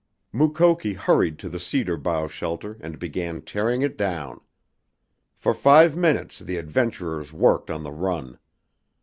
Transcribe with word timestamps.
Mukoki 0.33 0.93
hurried 0.95 1.37
to 1.37 1.47
the 1.47 1.59
cedar 1.59 1.95
bough 1.95 2.25
shelter 2.25 2.75
and 2.81 2.97
began 2.97 3.39
tearing 3.39 3.83
it 3.83 3.95
down. 3.97 4.41
For 5.35 5.53
five 5.53 5.95
minutes 5.95 6.39
the 6.39 6.57
adventurers 6.57 7.31
worked 7.31 7.69
on 7.69 7.83
the 7.83 7.91
run. 7.93 8.39